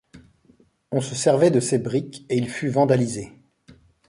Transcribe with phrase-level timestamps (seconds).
[0.91, 3.33] On se servait de ses briques et il fut vandalisé.